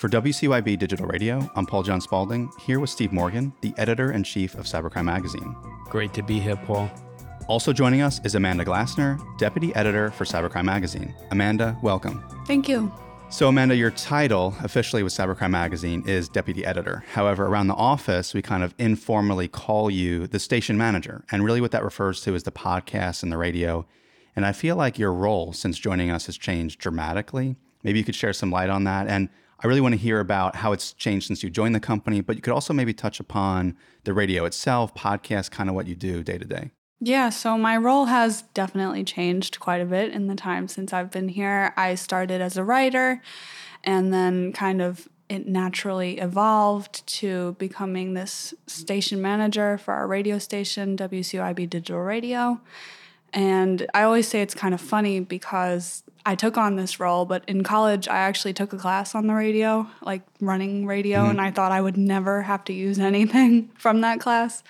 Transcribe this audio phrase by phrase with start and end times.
[0.00, 4.24] For WCYB Digital Radio, I'm Paul John Spaulding, here with Steve Morgan, the editor in
[4.24, 5.54] chief of Cybercrime Magazine.
[5.90, 6.90] Great to be here, Paul.
[7.48, 11.14] Also joining us is Amanda Glassner, deputy editor for Cybercrime Magazine.
[11.32, 12.24] Amanda, welcome.
[12.46, 12.90] Thank you.
[13.28, 17.04] So, Amanda, your title officially with Cybercrime Magazine is deputy editor.
[17.12, 21.26] However, around the office, we kind of informally call you the station manager.
[21.30, 23.86] And really, what that refers to is the podcast and the radio.
[24.34, 27.56] And I feel like your role since joining us has changed dramatically.
[27.82, 29.06] Maybe you could share some light on that.
[29.06, 29.28] And
[29.62, 32.36] I really want to hear about how it's changed since you joined the company, but
[32.36, 36.22] you could also maybe touch upon the radio itself, podcast, kind of what you do
[36.22, 36.70] day to day.
[37.00, 41.10] Yeah, so my role has definitely changed quite a bit in the time since I've
[41.10, 41.72] been here.
[41.76, 43.22] I started as a writer
[43.84, 50.38] and then kind of it naturally evolved to becoming this station manager for our radio
[50.38, 52.60] station, WCYB Digital Radio.
[53.32, 57.44] And I always say it's kind of funny because I took on this role, but
[57.48, 61.30] in college, I actually took a class on the radio, like running radio, mm-hmm.
[61.30, 64.62] and I thought I would never have to use anything from that class.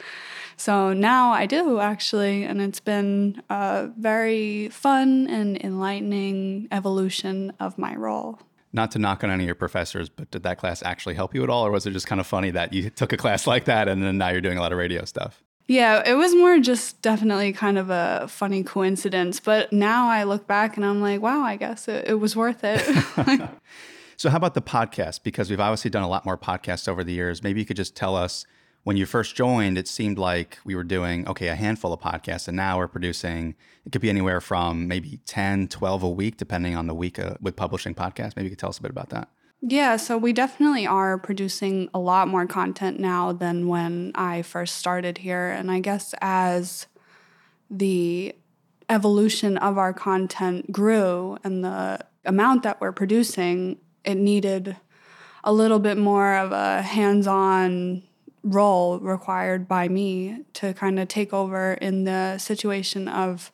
[0.56, 7.78] So now I do actually, and it's been a very fun and enlightening evolution of
[7.78, 8.38] my role.
[8.72, 11.42] Not to knock on any of your professors, but did that class actually help you
[11.42, 11.66] at all?
[11.66, 14.02] Or was it just kind of funny that you took a class like that and
[14.02, 15.42] then now you're doing a lot of radio stuff?
[15.70, 19.38] Yeah, it was more just definitely kind of a funny coincidence.
[19.38, 22.64] But now I look back and I'm like, wow, I guess it, it was worth
[22.64, 22.80] it.
[24.16, 25.22] so, how about the podcast?
[25.22, 27.44] Because we've obviously done a lot more podcasts over the years.
[27.44, 28.44] Maybe you could just tell us
[28.82, 32.48] when you first joined, it seemed like we were doing, okay, a handful of podcasts,
[32.48, 33.54] and now we're producing,
[33.86, 37.34] it could be anywhere from maybe 10, 12 a week, depending on the week uh,
[37.40, 38.34] with publishing podcasts.
[38.34, 39.28] Maybe you could tell us a bit about that.
[39.62, 44.76] Yeah, so we definitely are producing a lot more content now than when I first
[44.76, 45.50] started here.
[45.50, 46.86] And I guess as
[47.70, 48.34] the
[48.88, 54.76] evolution of our content grew and the amount that we're producing, it needed
[55.44, 58.02] a little bit more of a hands on
[58.42, 63.52] role required by me to kind of take over in the situation of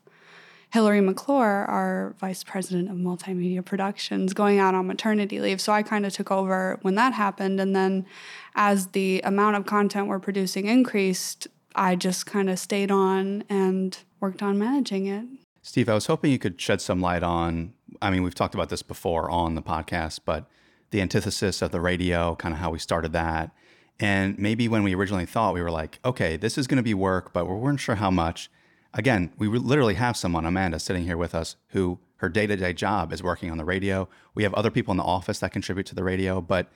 [0.72, 5.60] Hillary McClure, our vice president of multimedia productions, going out on maternity leave.
[5.60, 7.60] So I kind of took over when that happened.
[7.60, 8.06] And then
[8.54, 13.96] as the amount of content we're producing increased, I just kind of stayed on and
[14.20, 15.24] worked on managing it.
[15.62, 17.72] Steve, I was hoping you could shed some light on.
[18.02, 20.48] I mean, we've talked about this before on the podcast, but
[20.90, 23.50] the antithesis of the radio, kind of how we started that,
[23.98, 26.94] and maybe when we originally thought, we were like, okay, this is going to be
[26.94, 28.50] work, but we weren't sure how much.
[28.96, 32.72] Again, we literally have someone, Amanda, sitting here with us who her day to day
[32.72, 34.08] job is working on the radio.
[34.34, 36.68] We have other people in the office that contribute to the radio, but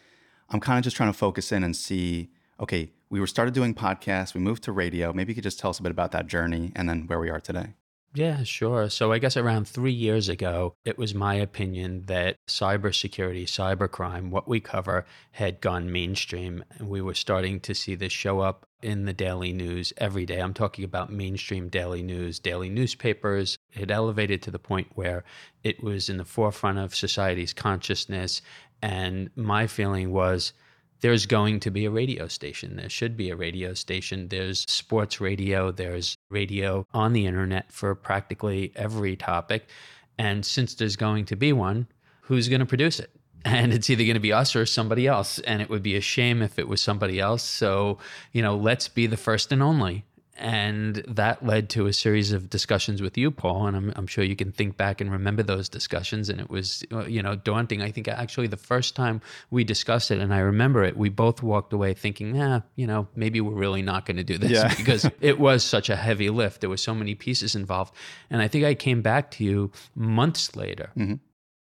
[0.50, 3.74] I'm kind of just trying to focus in and see okay, we were started doing
[3.74, 5.14] podcasts, we moved to radio.
[5.14, 7.30] Maybe you could just tell us a bit about that journey and then where we
[7.30, 7.72] are today.
[8.12, 8.90] Yeah, sure.
[8.90, 14.48] So I guess around three years ago, it was my opinion that cybersecurity, cybercrime, what
[14.48, 16.64] we cover, had gone mainstream.
[16.76, 20.40] And we were starting to see this show up in the daily news every day.
[20.40, 23.56] I'm talking about mainstream daily news, daily newspapers.
[23.72, 25.22] It elevated to the point where
[25.62, 28.42] it was in the forefront of society's consciousness.
[28.82, 30.52] And my feeling was,
[31.00, 32.76] there's going to be a radio station.
[32.76, 34.28] There should be a radio station.
[34.28, 39.68] There's sports radio, there's radio on the internet for practically every topic.
[40.18, 41.86] And since there's going to be one,
[42.22, 43.10] who's going to produce it?
[43.42, 45.38] And it's either going to be us or somebody else.
[45.38, 47.42] And it would be a shame if it was somebody else.
[47.42, 47.96] So,
[48.32, 50.04] you know, let's be the first and only
[50.36, 54.24] and that led to a series of discussions with you paul and I'm, I'm, sure
[54.24, 56.28] you can think back and remember those discussions.
[56.28, 57.82] And it was uh, you know daunting.
[57.82, 59.20] I think actually the first time
[59.50, 63.06] we discussed it and i remember it we both walked away thinking yeah you know
[63.14, 64.74] maybe we're really not going to do this yeah.
[64.76, 66.60] because it was such a heavy lift.
[66.60, 67.94] There were so many pieces involved.
[68.30, 71.14] And i think i came back to you months later mm-hmm.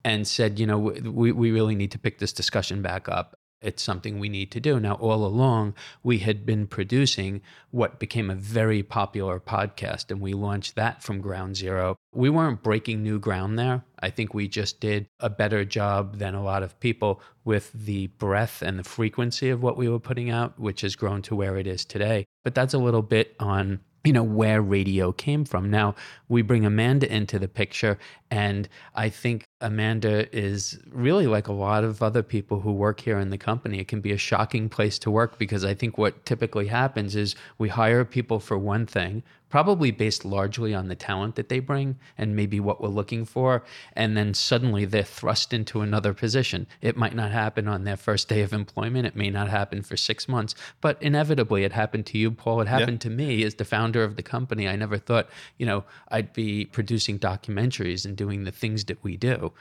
[0.04, 3.82] and said you know we, we really need to pick this discussion back up it's
[3.82, 4.78] something we need to do.
[4.80, 10.32] Now, all along, we had been producing what became a very popular podcast, and we
[10.34, 11.96] launched that from ground zero.
[12.14, 13.84] We weren't breaking new ground there.
[14.00, 18.08] I think we just did a better job than a lot of people with the
[18.08, 21.56] breadth and the frequency of what we were putting out, which has grown to where
[21.56, 22.26] it is today.
[22.44, 25.94] But that's a little bit on you know where radio came from now
[26.28, 27.98] we bring amanda into the picture
[28.30, 33.18] and i think amanda is really like a lot of other people who work here
[33.18, 36.24] in the company it can be a shocking place to work because i think what
[36.26, 39.22] typically happens is we hire people for one thing
[39.52, 43.62] probably based largely on the talent that they bring and maybe what we're looking for.
[43.92, 46.66] And then suddenly they're thrust into another position.
[46.80, 49.94] It might not happen on their first day of employment, it may not happen for
[49.94, 52.62] six months, but inevitably it happened to you, Paul.
[52.62, 53.10] It happened yeah.
[53.10, 54.66] to me as the founder of the company.
[54.66, 59.18] I never thought, you know, I'd be producing documentaries and doing the things that we
[59.18, 59.51] do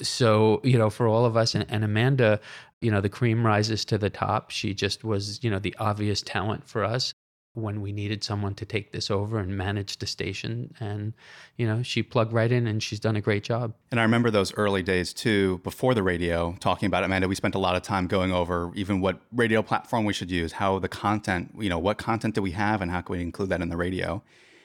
[0.00, 2.40] So, you know, for all of us, and, and Amanda,
[2.80, 4.50] you know, the cream rises to the top.
[4.50, 7.14] She just was, you know, the obvious talent for us
[7.54, 10.74] when we needed someone to take this over and manage the station.
[10.80, 11.12] And,
[11.56, 13.74] you know, she plugged right in and she's done a great job.
[13.90, 17.28] And I remember those early days too, before the radio, talking about Amanda.
[17.28, 20.52] We spent a lot of time going over even what radio platform we should use,
[20.52, 23.50] how the content, you know, what content do we have and how can we include
[23.50, 24.22] that in the radio.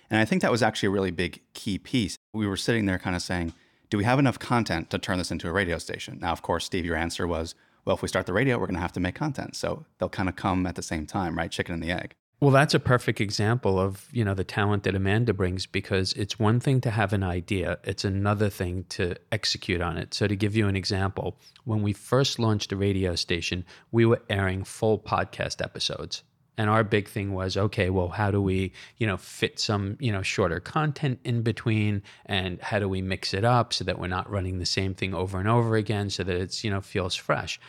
[0.10, 2.16] And I think that was actually a really big key piece.
[2.34, 3.54] We were sitting there kind of saying,
[3.90, 6.20] do we have enough content to turn this into a radio station?
[6.22, 7.56] Now, of course, Steve, your answer was,
[7.86, 9.56] well, if we start the radio, we're going to have to make content.
[9.56, 11.50] So they'll kind of come at the same time, right?
[11.50, 12.16] Chicken and the egg.
[12.40, 16.38] Well, that's a perfect example of, you know, the talent that Amanda brings because it's
[16.38, 20.14] one thing to have an idea, it's another thing to execute on it.
[20.14, 24.22] So to give you an example, when we first launched the radio station, we were
[24.30, 26.22] airing full podcast episodes.
[26.58, 30.12] And our big thing was, okay, well, how do we, you know, fit some, you
[30.12, 34.08] know, shorter content in between and how do we mix it up so that we're
[34.08, 37.16] not running the same thing over and over again so that it's, you know, feels
[37.16, 37.60] fresh.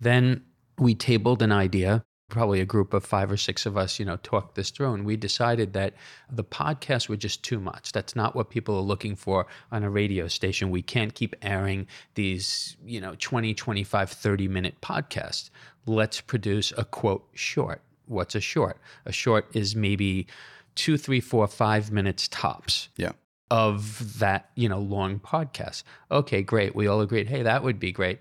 [0.00, 0.44] Then
[0.78, 4.16] we tabled an idea probably a group of five or six of us, you know,
[4.22, 5.94] talked this through and we decided that
[6.30, 7.92] the podcasts were just too much.
[7.92, 10.70] That's not what people are looking for on a radio station.
[10.70, 15.50] We can't keep airing these, you know, 20, 25, 30 minute podcasts.
[15.86, 17.80] Let's produce a quote short.
[18.08, 18.78] What's a short?
[19.06, 20.26] A short is maybe
[20.74, 22.88] two, three, four, five minutes tops.
[22.96, 23.12] Yeah.
[23.50, 25.82] Of that, you know, long podcast.
[26.10, 26.76] Okay, great.
[26.76, 28.20] We all agreed, hey, that would be great.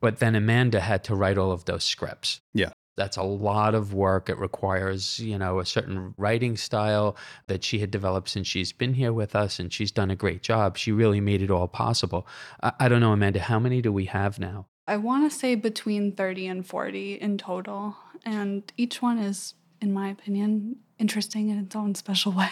[0.00, 2.40] But then Amanda had to write all of those scripts.
[2.52, 4.28] Yeah that's a lot of work.
[4.28, 7.16] It requires, you know, a certain writing style
[7.46, 10.42] that she had developed since she's been here with us, and she's done a great
[10.42, 10.76] job.
[10.76, 12.26] She really made it all possible.
[12.62, 14.66] I, I don't know, Amanda, how many do we have now?
[14.86, 17.96] I want to say between 30 and 40 in total.
[18.24, 22.50] And each one is, in my opinion, interesting in its own special way.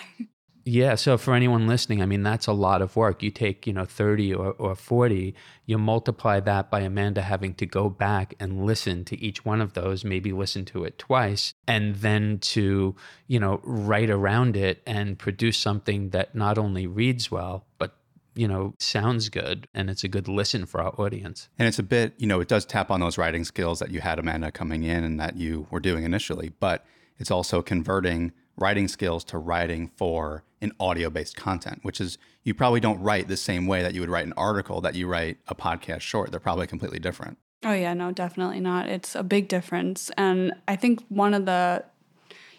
[0.64, 0.94] Yeah.
[0.94, 3.22] So for anyone listening, I mean, that's a lot of work.
[3.22, 5.34] You take, you know, 30 or, or 40,
[5.66, 9.72] you multiply that by Amanda having to go back and listen to each one of
[9.72, 12.94] those, maybe listen to it twice, and then to,
[13.26, 17.96] you know, write around it and produce something that not only reads well, but
[18.34, 21.48] you know, sounds good and it's a good listen for our audience.
[21.58, 24.00] And it's a bit, you know, it does tap on those writing skills that you
[24.00, 26.84] had Amanda coming in and that you were doing initially, but
[27.18, 32.54] it's also converting writing skills to writing for an audio based content, which is you
[32.54, 35.38] probably don't write the same way that you would write an article that you write
[35.48, 36.30] a podcast short.
[36.30, 37.38] They're probably completely different.
[37.64, 38.88] Oh, yeah, no, definitely not.
[38.88, 40.10] It's a big difference.
[40.16, 41.84] And I think one of the,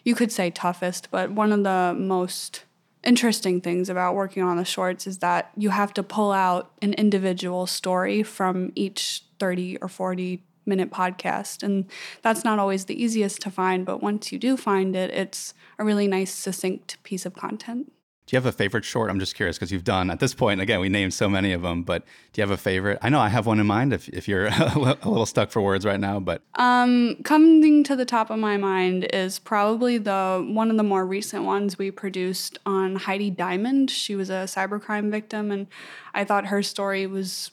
[0.06, 2.64] you could say toughest, but one of the most
[3.04, 6.94] interesting things about working on the shorts is that you have to pull out an
[6.94, 11.64] individual story from each 30 or 40 minute podcast.
[11.64, 11.86] And
[12.22, 15.84] that's not always the easiest to find, but once you do find it, it's a
[15.84, 17.92] really nice, succinct piece of content.
[18.26, 19.10] Do you have a favorite short?
[19.10, 21.62] I'm just curious because you've done at this point, again, we named so many of
[21.62, 23.00] them, but do you have a favorite?
[23.02, 25.86] I know I have one in mind if, if you're a little stuck for words
[25.86, 26.42] right now, but.
[26.56, 31.06] Um, coming to the top of my mind is probably the one of the more
[31.06, 33.92] recent ones we produced on Heidi Diamond.
[33.92, 35.68] She was a cybercrime victim, and
[36.14, 37.52] I thought her story was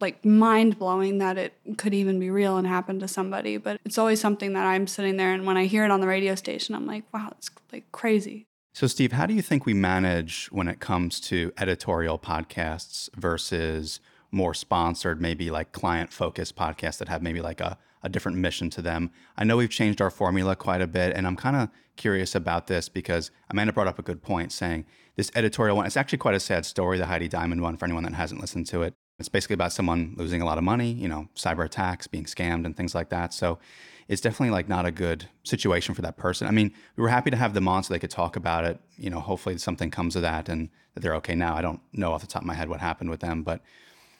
[0.00, 3.56] like mind blowing that it could even be real and happen to somebody.
[3.56, 6.06] But it's always something that I'm sitting there and when I hear it on the
[6.06, 8.46] radio station, I'm like, wow, it's like crazy.
[8.74, 14.00] So, Steve, how do you think we manage when it comes to editorial podcasts versus
[14.32, 18.70] more sponsored, maybe like client focused podcasts that have maybe like a, a different mission
[18.70, 19.12] to them?
[19.36, 22.66] I know we've changed our formula quite a bit, and I'm kind of curious about
[22.66, 26.34] this because Amanda brought up a good point saying this editorial one, it's actually quite
[26.34, 28.92] a sad story, the Heidi Diamond one, for anyone that hasn't listened to it.
[29.20, 32.66] It's basically about someone losing a lot of money, you know, cyber attacks, being scammed,
[32.66, 33.32] and things like that.
[33.32, 33.60] So
[34.08, 36.46] it's definitely like not a good situation for that person.
[36.46, 38.78] I mean, we were happy to have them on so they could talk about it.
[38.96, 41.56] You know, hopefully something comes of that and that they're okay now.
[41.56, 43.60] I don't know off the top of my head what happened with them, but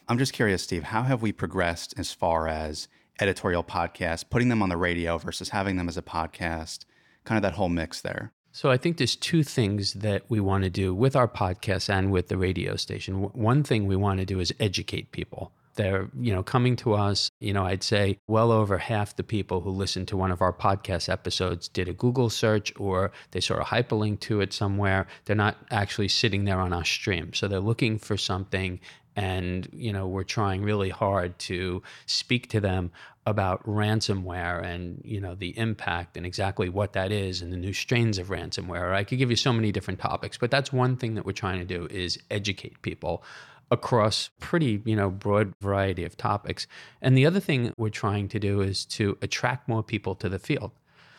[0.08, 2.88] I'm just curious, Steve, how have we progressed as far as
[3.20, 6.84] editorial podcasts, putting them on the radio versus having them as a podcast,
[7.24, 8.32] kind of that whole mix there?
[8.52, 12.12] So I think there's two things that we want to do with our podcast and
[12.12, 13.16] with the radio station.
[13.32, 15.52] One thing we want to do is educate people.
[15.74, 19.60] They're, you know, coming to us, you know, I'd say well over half the people
[19.60, 23.54] who listen to one of our podcast episodes did a Google search or they saw
[23.54, 25.06] a hyperlink to it somewhere.
[25.24, 27.32] They're not actually sitting there on our stream.
[27.34, 28.80] So they're looking for something
[29.16, 32.90] and you know we're trying really hard to speak to them
[33.26, 37.72] about ransomware and you know the impact and exactly what that is and the new
[37.72, 38.92] strains of ransomware.
[38.92, 41.58] I could give you so many different topics but that's one thing that we're trying
[41.58, 43.22] to do is educate people
[43.70, 46.66] across pretty you know broad variety of topics.
[47.00, 50.38] And the other thing we're trying to do is to attract more people to the
[50.38, 50.72] field.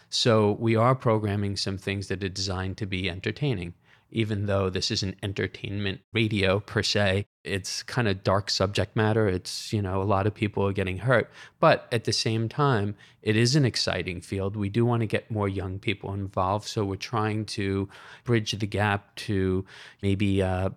[0.09, 3.73] So we are programming some things that are designed to be entertaining
[4.11, 9.27] even though this isn't entertainment radio per se, it's kind of dark subject matter.
[9.27, 11.29] It's, you know, a lot of people are getting hurt.
[11.59, 14.55] But at the same time, it is an exciting field.
[14.55, 16.67] We do want to get more young people involved.
[16.67, 17.89] So we're trying to
[18.23, 19.65] bridge the gap to
[20.01, 20.69] maybe, uh,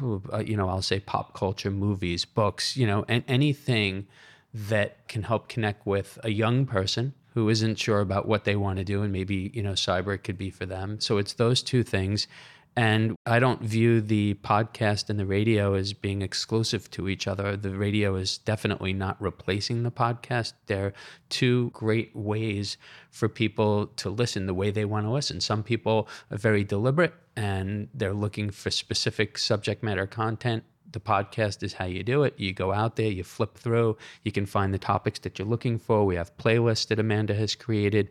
[0.00, 4.06] uh you know, I'll say pop culture, movies, books, you know, and anything
[4.54, 8.78] that can help connect with a young person who isn't sure about what they want
[8.78, 10.98] to do and maybe you know cyber could be for them.
[10.98, 12.26] So it's those two things.
[12.76, 17.56] And i don't view the podcast and the radio as being exclusive to each other.
[17.56, 20.54] The radio is definitely not replacing the podcast.
[20.66, 20.94] They're
[21.28, 22.76] two great ways
[23.12, 25.40] for people to listen the way they want to listen.
[25.40, 31.62] Some people are very deliberate and they're looking for specific subject matter content the podcast
[31.62, 32.34] is how you do it.
[32.38, 35.78] You go out there, you flip through, you can find the topics that you're looking
[35.78, 36.04] for.
[36.04, 38.10] We have playlists that Amanda has created.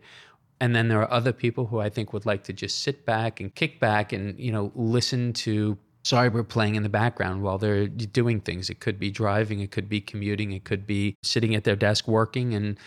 [0.60, 3.40] And then there are other people who I think would like to just sit back
[3.40, 7.86] and kick back and, you know, listen to cyber playing in the background while they're
[7.86, 8.70] doing things.
[8.70, 12.08] It could be driving, it could be commuting, it could be sitting at their desk
[12.08, 12.78] working and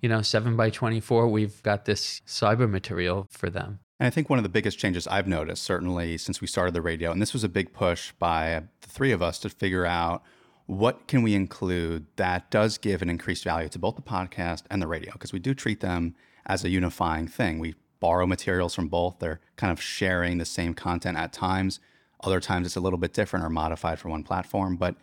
[0.00, 3.80] you know, 7 by 24, we've got this cyber material for them.
[4.00, 6.82] And I think one of the biggest changes I've noticed, certainly since we started the
[6.82, 10.22] radio, and this was a big push by the three of us to figure out
[10.66, 14.80] what can we include that does give an increased value to both the podcast and
[14.80, 16.14] the radio, because we do treat them
[16.46, 17.58] as a unifying thing.
[17.58, 19.18] We borrow materials from both.
[19.18, 21.80] They're kind of sharing the same content at times.
[22.22, 24.76] Other times it's a little bit different or modified for one platform.
[24.76, 24.94] But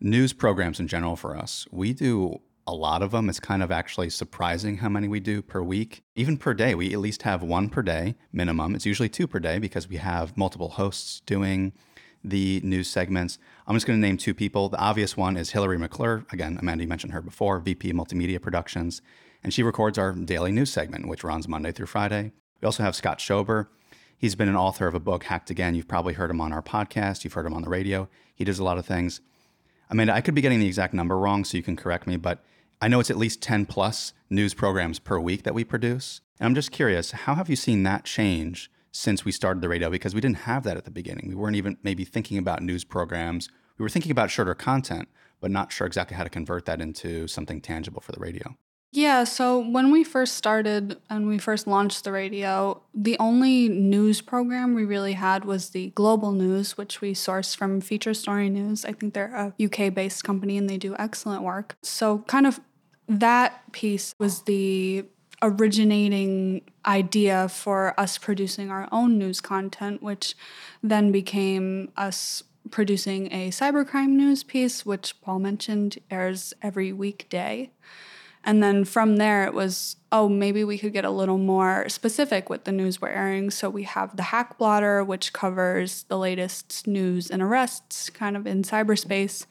[0.00, 3.28] news programs in general for us, we do a lot of them.
[3.28, 6.74] It's kind of actually surprising how many we do per week, even per day.
[6.74, 8.74] We at least have one per day minimum.
[8.74, 11.72] It's usually two per day because we have multiple hosts doing
[12.22, 13.38] the news segments.
[13.66, 14.68] I'm just going to name two people.
[14.68, 16.26] The obvious one is Hillary McClure.
[16.32, 19.00] Again, Amanda, you mentioned her before, VP Multimedia Productions.
[19.42, 22.32] And she records our daily news segment, which runs Monday through Friday.
[22.60, 23.68] We also have Scott Schober.
[24.18, 25.74] He's been an author of a book, Hacked Again.
[25.74, 28.06] You've probably heard him on our podcast, you've heard him on the radio.
[28.34, 29.22] He does a lot of things.
[29.88, 32.44] Amanda, I could be getting the exact number wrong, so you can correct me, but
[32.82, 36.22] I know it's at least 10 plus news programs per week that we produce.
[36.38, 39.90] And I'm just curious, how have you seen that change since we started the radio?
[39.90, 41.28] Because we didn't have that at the beginning.
[41.28, 43.50] We weren't even maybe thinking about news programs.
[43.76, 45.08] We were thinking about shorter content,
[45.40, 48.56] but not sure exactly how to convert that into something tangible for the radio.
[48.92, 54.20] Yeah, so when we first started and we first launched the radio, the only news
[54.20, 58.84] program we really had was the Global News, which we sourced from Feature Story News.
[58.84, 61.76] I think they're a UK based company and they do excellent work.
[61.82, 62.58] So, kind of
[63.10, 65.04] that piece was the
[65.42, 70.36] originating idea for us producing our own news content, which
[70.82, 77.70] then became us producing a cybercrime news piece, which Paul mentioned airs every weekday.
[78.44, 82.48] And then from there, it was, oh, maybe we could get a little more specific
[82.48, 83.50] with the news we're airing.
[83.50, 88.46] So we have the Hack Blotter, which covers the latest news and arrests kind of
[88.46, 89.46] in cyberspace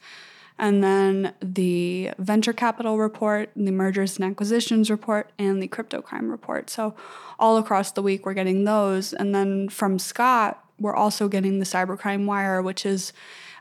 [0.60, 6.30] and then the venture capital report, the mergers and acquisitions report, and the crypto crime
[6.30, 6.68] report.
[6.68, 6.94] So,
[7.38, 9.14] all across the week, we're getting those.
[9.14, 13.14] And then from Scott, we're also getting the Cybercrime Wire, which is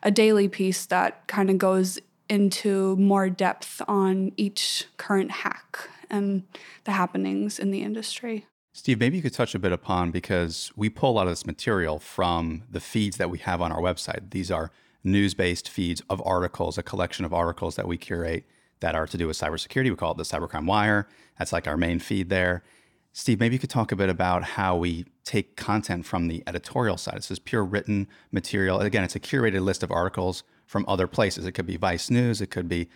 [0.03, 6.43] a daily piece that kind of goes into more depth on each current hack and
[6.83, 8.45] the happenings in the industry.
[8.73, 11.45] Steve, maybe you could touch a bit upon because we pull a lot of this
[11.45, 14.31] material from the feeds that we have on our website.
[14.31, 14.71] These are
[15.03, 18.45] news based feeds of articles, a collection of articles that we curate
[18.79, 19.89] that are to do with cybersecurity.
[19.89, 21.07] We call it the Cybercrime Wire.
[21.37, 22.63] That's like our main feed there.
[23.11, 26.95] Steve, maybe you could talk a bit about how we take content from the editorial
[26.95, 27.17] side.
[27.17, 28.79] This is pure written material.
[28.79, 31.45] Again, it's a curated list of articles from other places.
[31.45, 32.87] It could be Vice News, it could be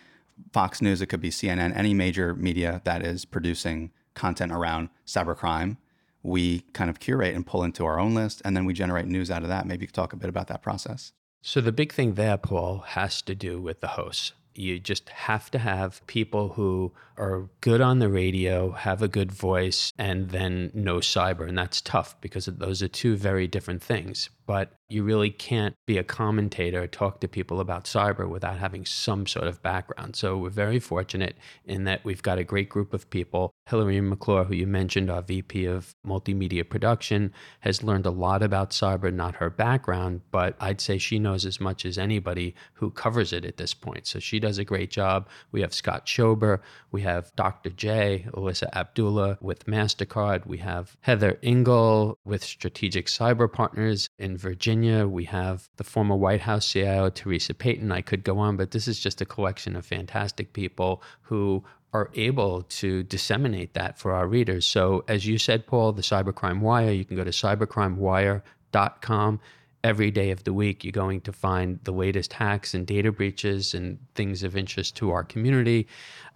[0.52, 5.76] Fox News, it could be CNN, any major media that is producing content around cybercrime.
[6.22, 9.30] We kind of curate and pull into our own list, and then we generate news
[9.30, 9.66] out of that.
[9.66, 11.12] Maybe you could talk a bit about that process.
[11.46, 14.32] So the big thing there, Paul, has to do with the hosts.
[14.54, 19.30] You just have to have people who are good on the radio, have a good
[19.30, 21.46] voice, and then know cyber.
[21.46, 24.30] And that's tough because those are two very different things.
[24.46, 29.26] But you really can't be a commentator, talk to people about cyber without having some
[29.26, 30.14] sort of background.
[30.14, 33.50] So we're very fortunate in that we've got a great group of people.
[33.66, 38.70] Hillary McClure, who you mentioned, our VP of multimedia production, has learned a lot about
[38.70, 43.32] cyber, not her background, but I'd say she knows as much as anybody who covers
[43.32, 44.06] it at this point.
[44.06, 45.28] So she does a great job.
[45.50, 46.60] We have Scott Schober,
[46.92, 47.70] we have Dr.
[47.70, 54.83] J, Alissa Abdullah with MasterCard, we have Heather Engel with Strategic Cyber Partners in Virginia.
[55.06, 57.92] We have the former White House CIO, Theresa Payton.
[57.92, 62.10] I could go on, but this is just a collection of fantastic people who are
[62.14, 64.66] able to disseminate that for our readers.
[64.66, 69.40] So, as you said, Paul, the Cybercrime Wire, you can go to cybercrimewire.com
[69.84, 73.74] Every day of the week, you're going to find the latest hacks and data breaches
[73.74, 75.86] and things of interest to our community.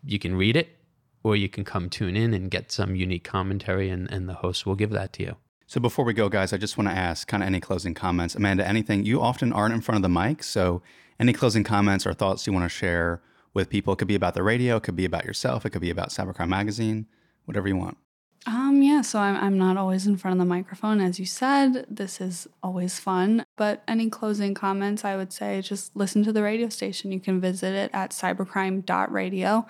[0.04, 0.76] You can read it,
[1.22, 4.66] or you can come tune in and get some unique commentary, and, and the host
[4.66, 5.36] will give that to you.
[5.68, 8.34] So before we go, guys, I just want to ask kind of any closing comments.
[8.34, 10.42] Amanda, anything you often aren't in front of the mic.
[10.42, 10.80] So
[11.20, 13.20] any closing comments or thoughts you want to share
[13.52, 13.92] with people?
[13.92, 16.08] It could be about the radio, it could be about yourself, it could be about
[16.08, 17.06] Cybercrime Magazine,
[17.44, 17.98] whatever you want.
[18.46, 21.84] Um, yeah, so I'm, I'm not always in front of the microphone, as you said.
[21.88, 23.44] This is always fun.
[23.56, 27.12] But any closing comments, I would say just listen to the radio station.
[27.12, 29.66] You can visit it at cybercrime.radio.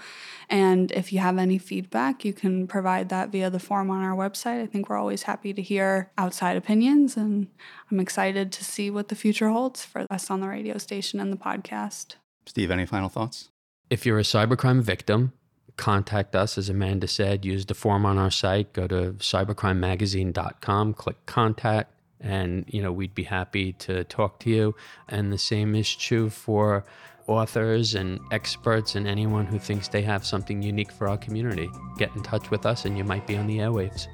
[0.48, 4.16] And if you have any feedback, you can provide that via the form on our
[4.16, 4.62] website.
[4.62, 7.48] I think we're always happy to hear outside opinions, and
[7.90, 11.32] I'm excited to see what the future holds for us on the radio station and
[11.32, 12.16] the podcast.
[12.46, 13.50] Steve, any final thoughts?
[13.90, 15.32] If you're a cybercrime victim,
[15.78, 16.58] contact us.
[16.58, 18.74] As Amanda said, use the form on our site.
[18.74, 24.74] Go to cybercrimemagazine.com, click contact, and you know we'd be happy to talk to you.
[25.08, 26.84] And the same is true for
[27.26, 31.70] authors and experts and anyone who thinks they have something unique for our community.
[31.96, 34.08] Get in touch with us, and you might be on the airwaves.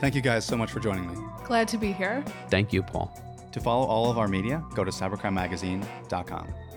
[0.00, 1.16] Thank you guys so much for joining me.
[1.44, 2.24] Glad to be here.
[2.48, 3.14] Thank you, Paul.
[3.52, 6.69] To follow all of our media, go to cybercrimemagazine.com.